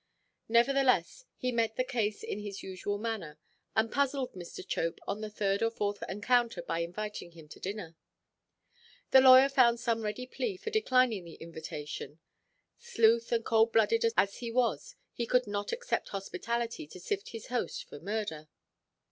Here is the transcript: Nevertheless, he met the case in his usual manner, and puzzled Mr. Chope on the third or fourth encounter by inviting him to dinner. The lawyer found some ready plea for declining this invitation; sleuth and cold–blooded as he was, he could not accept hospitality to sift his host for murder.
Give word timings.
Nevertheless, 0.49 1.25
he 1.35 1.51
met 1.51 1.75
the 1.75 1.83
case 1.83 2.23
in 2.23 2.39
his 2.39 2.63
usual 2.63 2.97
manner, 2.97 3.37
and 3.75 3.91
puzzled 3.91 4.33
Mr. 4.33 4.67
Chope 4.67 4.97
on 5.07 5.21
the 5.21 5.29
third 5.29 5.61
or 5.61 5.69
fourth 5.69 6.01
encounter 6.09 6.63
by 6.63 6.79
inviting 6.79 7.33
him 7.33 7.47
to 7.49 7.59
dinner. 7.59 7.95
The 9.11 9.21
lawyer 9.21 9.47
found 9.47 9.79
some 9.79 10.01
ready 10.01 10.25
plea 10.25 10.57
for 10.57 10.71
declining 10.71 11.25
this 11.25 11.37
invitation; 11.37 12.17
sleuth 12.79 13.31
and 13.31 13.45
cold–blooded 13.45 14.03
as 14.17 14.37
he 14.37 14.49
was, 14.49 14.95
he 15.13 15.27
could 15.27 15.45
not 15.45 15.71
accept 15.71 16.09
hospitality 16.09 16.87
to 16.87 16.99
sift 16.99 17.29
his 17.29 17.49
host 17.49 17.87
for 17.87 17.99
murder. 17.99 18.47